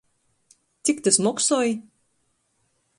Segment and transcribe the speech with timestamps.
[0.83, 1.67] Cik tys moksoj?